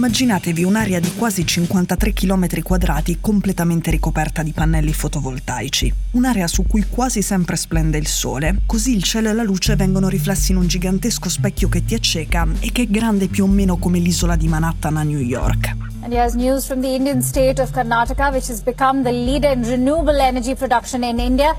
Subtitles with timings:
[0.00, 6.86] Immaginatevi un'area di quasi 53 km quadrati completamente ricoperta di pannelli fotovoltaici, un'area su cui
[6.88, 10.66] quasi sempre splende il sole, così il cielo e la luce vengono riflessi in un
[10.66, 14.48] gigantesco specchio che ti acceca e che è grande più o meno come l'isola di
[14.48, 15.76] Manhattan a New York.
[16.00, 19.64] And here's news from the Indian state of Karnataka, which has become the leader in
[19.64, 21.54] renewable energy production in India.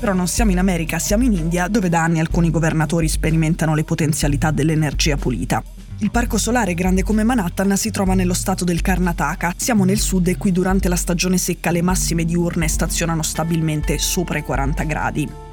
[0.00, 3.84] Però non siamo in America, siamo in India, dove da anni alcuni governatori sperimentano le
[3.84, 5.62] potenzialità dell'energia pulita.
[6.00, 9.52] Il parco solare grande come Manhattan si trova nello stato del Karnataka.
[9.56, 14.38] Siamo nel sud e qui durante la stagione secca le massime diurne stazionano stabilmente sopra
[14.38, 15.47] i 40 gradi.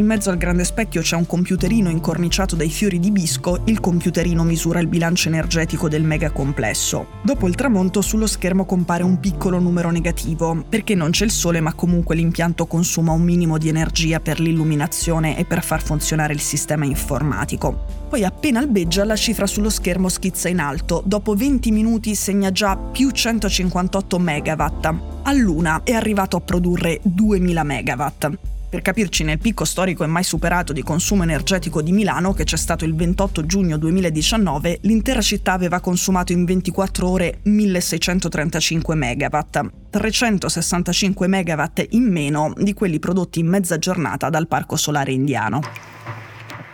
[0.00, 4.44] In mezzo al grande specchio c'è un computerino incorniciato dai fiori di bisco, il computerino
[4.44, 7.06] misura il bilancio energetico del megacomplesso.
[7.22, 11.60] Dopo il tramonto sullo schermo compare un piccolo numero negativo, perché non c'è il sole
[11.60, 16.40] ma comunque l'impianto consuma un minimo di energia per l'illuminazione e per far funzionare il
[16.40, 17.84] sistema informatico.
[18.08, 22.74] Poi appena albeggia la cifra sullo schermo schizza in alto, dopo 20 minuti segna già
[22.74, 24.94] più 158 megawatt.
[25.24, 28.38] A luna è arrivato a produrre 2000 megawatt.
[28.70, 32.56] Per capirci, nel picco storico e mai superato di consumo energetico di Milano, che c'è
[32.56, 41.26] stato il 28 giugno 2019, l'intera città aveva consumato in 24 ore 1635 megawatt, 365
[41.26, 45.89] megawatt in meno di quelli prodotti in mezza giornata dal parco solare indiano.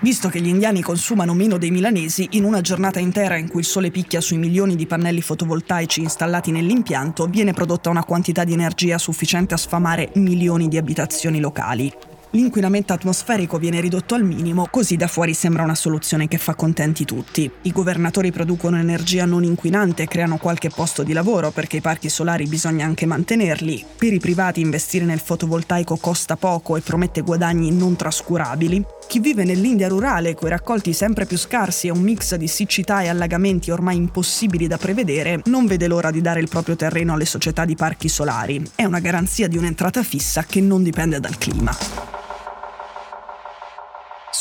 [0.00, 3.66] Visto che gli indiani consumano meno dei milanesi, in una giornata intera in cui il
[3.66, 8.98] sole picchia sui milioni di pannelli fotovoltaici installati nell'impianto, viene prodotta una quantità di energia
[8.98, 12.05] sufficiente a sfamare milioni di abitazioni locali.
[12.36, 17.06] L'inquinamento atmosferico viene ridotto al minimo, così da fuori sembra una soluzione che fa contenti
[17.06, 17.50] tutti.
[17.62, 22.10] I governatori producono energia non inquinante e creano qualche posto di lavoro perché i parchi
[22.10, 23.82] solari bisogna anche mantenerli.
[23.96, 28.84] Per i privati investire nel fotovoltaico costa poco e promette guadagni non trascurabili.
[29.08, 33.08] Chi vive nell'India rurale, coi raccolti sempre più scarsi e un mix di siccità e
[33.08, 37.64] allagamenti ormai impossibili da prevedere, non vede l'ora di dare il proprio terreno alle società
[37.64, 38.62] di parchi solari.
[38.74, 42.25] È una garanzia di un'entrata fissa che non dipende dal clima.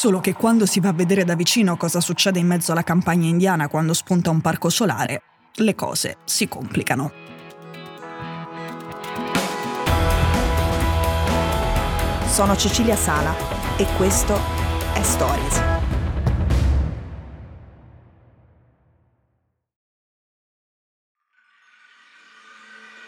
[0.06, 3.28] Solo che quando si va a vedere da vicino cosa succede in mezzo alla campagna
[3.28, 5.24] indiana quando spunta un parco solare,
[5.56, 7.12] le cose si complicano.
[12.28, 13.34] Sono Cecilia Sala
[13.78, 14.40] e questo
[14.94, 15.75] è Stories.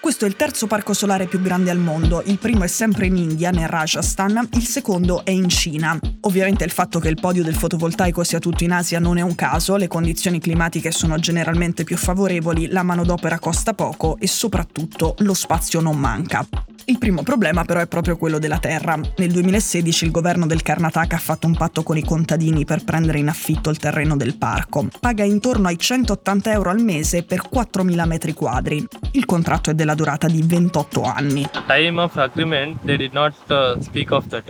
[0.08, 2.24] Questo è il terzo parco solare più grande al mondo.
[2.24, 6.00] Il primo è sempre in India, nel Rajasthan, il secondo è in Cina.
[6.22, 9.36] Ovviamente il fatto che il podio del fotovoltaico sia tutto in Asia non è un
[9.36, 15.34] caso, le condizioni climatiche sono generalmente più favorevoli, la manodopera costa poco e soprattutto lo
[15.34, 16.48] spazio non manca.
[16.90, 18.98] Il primo problema però è proprio quello della terra.
[19.18, 23.20] Nel 2016 il governo del Karnataka ha fatto un patto con i contadini per prendere
[23.20, 24.88] in affitto il terreno del parco.
[25.02, 28.88] Paga intorno ai 180 euro al mese per 4.000 metri quadri.
[29.12, 31.50] Il contratto è della durata di 28 anni.
[31.66, 34.46] Time of agreement, they did not uh, speak of that.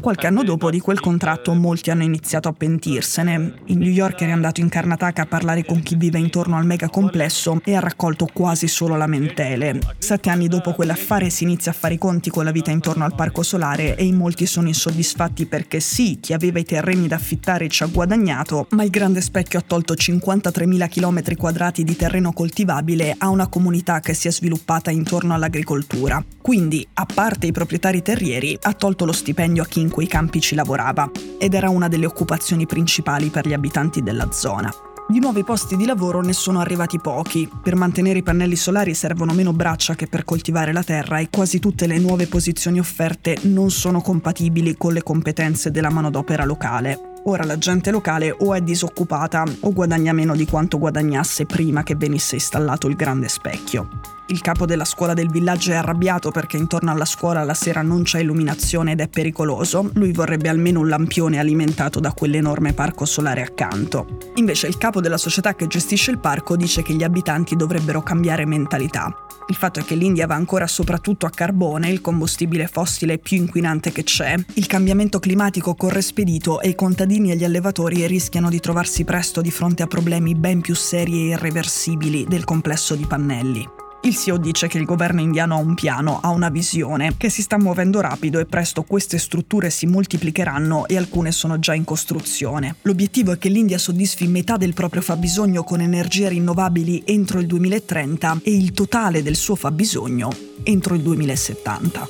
[0.00, 3.54] Qualche anno dopo di quel contratto molti hanno iniziato a pentirsene.
[3.64, 7.60] Il New Yorker è andato in Karnataka a parlare con chi vive intorno al megacomplesso
[7.64, 9.80] e ha raccolto quasi solo lamentele.
[9.98, 13.16] Sette anni dopo quell'affare si inizia a fare i conti con la vita intorno al
[13.16, 17.68] parco solare e in molti sono insoddisfatti perché sì, chi aveva i terreni da affittare
[17.68, 23.16] ci ha guadagnato, ma il grande specchio ha tolto 53.000 km quadrati di terreno coltivabile
[23.18, 26.24] a una comunità che si è sviluppata intorno all'agricoltura.
[26.40, 30.06] Quindi, a parte i proprietari terrieri, ieri ha tolto lo stipendio a chi in quei
[30.06, 34.72] campi ci lavorava ed era una delle occupazioni principali per gli abitanti della zona.
[35.10, 37.48] Di nuovi posti di lavoro ne sono arrivati pochi.
[37.62, 41.60] Per mantenere i pannelli solari servono meno braccia che per coltivare la terra e quasi
[41.60, 47.20] tutte le nuove posizioni offerte non sono compatibili con le competenze della manodopera locale.
[47.24, 51.94] Ora la gente locale o è disoccupata o guadagna meno di quanto guadagnasse prima che
[51.94, 54.07] venisse installato il grande specchio.
[54.30, 58.02] Il capo della scuola del villaggio è arrabbiato perché intorno alla scuola la sera non
[58.02, 59.90] c'è illuminazione ed è pericoloso.
[59.94, 64.18] Lui vorrebbe almeno un lampione alimentato da quell'enorme parco solare accanto.
[64.34, 68.44] Invece il capo della società che gestisce il parco dice che gli abitanti dovrebbero cambiare
[68.44, 69.10] mentalità.
[69.48, 73.92] Il fatto è che l'India va ancora soprattutto a carbone, il combustibile fossile più inquinante
[73.92, 74.34] che c'è.
[74.54, 79.40] Il cambiamento climatico corre spedito e i contadini e gli allevatori rischiano di trovarsi presto
[79.40, 83.77] di fronte a problemi ben più seri e irreversibili del complesso di pannelli.
[84.00, 87.42] Il CEO dice che il governo indiano ha un piano, ha una visione, che si
[87.42, 92.76] sta muovendo rapido e presto queste strutture si moltiplicheranno e alcune sono già in costruzione.
[92.82, 98.40] L'obiettivo è che l'India soddisfi metà del proprio fabbisogno con energie rinnovabili entro il 2030
[98.44, 100.30] e il totale del suo fabbisogno
[100.62, 102.08] entro il 2070.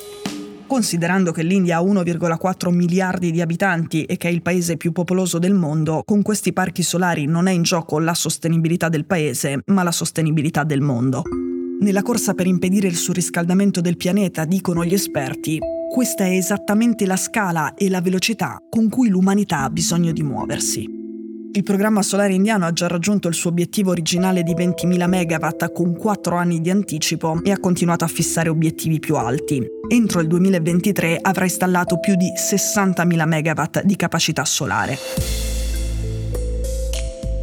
[0.68, 5.38] Considerando che l'India ha 1,4 miliardi di abitanti e che è il paese più popoloso
[5.38, 9.82] del mondo, con questi parchi solari non è in gioco la sostenibilità del paese, ma
[9.82, 11.22] la sostenibilità del mondo.
[11.80, 17.16] Nella corsa per impedire il surriscaldamento del pianeta, dicono gli esperti, questa è esattamente la
[17.16, 20.96] scala e la velocità con cui l'umanità ha bisogno di muoversi.
[21.52, 25.96] Il programma solare indiano ha già raggiunto il suo obiettivo originale di 20.000 MW con
[25.96, 29.64] 4 anni di anticipo e ha continuato a fissare obiettivi più alti.
[29.88, 35.47] Entro il 2023 avrà installato più di 60.000 MW di capacità solare.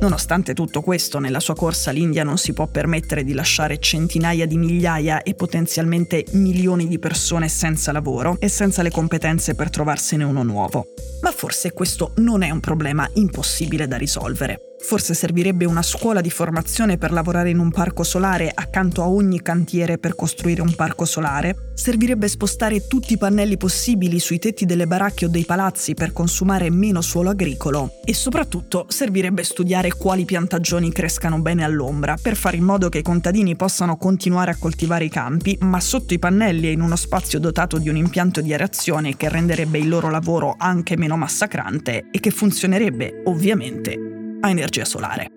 [0.05, 4.55] Nonostante tutto questo, nella sua corsa l'India non si può permettere di lasciare centinaia di
[4.55, 10.43] migliaia e potenzialmente milioni di persone senza lavoro e senza le competenze per trovarsene uno
[10.43, 10.89] nuovo.
[11.21, 14.74] Ma forse questo non è un problema impossibile da risolvere.
[14.85, 19.41] Forse servirebbe una scuola di formazione per lavorare in un parco solare accanto a ogni
[19.41, 21.71] cantiere per costruire un parco solare?
[21.73, 26.69] Servirebbe spostare tutti i pannelli possibili sui tetti delle baracche o dei palazzi per consumare
[26.69, 27.93] meno suolo agricolo?
[28.05, 33.03] E soprattutto servirebbe studiare quali piantagioni crescano bene all'ombra per fare in modo che i
[33.03, 37.39] contadini possano continuare a coltivare i campi, ma sotto i pannelli e in uno spazio
[37.39, 42.19] dotato di un impianto di aerazione che renderebbe il loro lavoro anche meno massacrante e
[42.19, 44.04] che funzionerebbe, ovviamente,
[44.45, 45.31] a energia solare.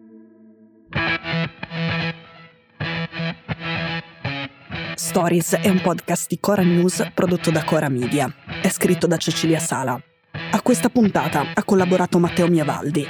[4.95, 8.33] Stories è un podcast di Cora News prodotto da Cora Media.
[8.61, 9.99] È scritto da Cecilia Sala.
[10.51, 13.07] A questa puntata ha collaborato Matteo Miavaldi.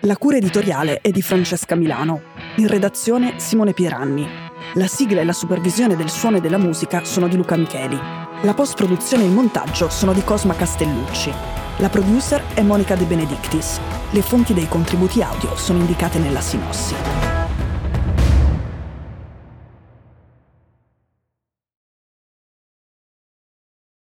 [0.00, 2.20] La cura editoriale è di Francesca Milano.
[2.56, 4.28] In redazione Simone Pieranni.
[4.74, 7.98] La sigla e la supervisione del suono e della musica sono di Luca Micheli.
[8.42, 11.32] La post-produzione e il montaggio sono di Cosma Castellucci.
[11.78, 13.80] La producer è Monica De Benedictis.
[14.12, 16.94] Le fonti dei contributi audio sono indicate nella sinossi.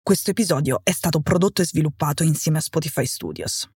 [0.01, 3.69] Questo episodio è stato prodotto e sviluppato insieme a Spotify Studios.